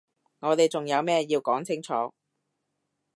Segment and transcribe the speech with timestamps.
[0.39, 1.93] 我哋仲有咩要講清楚？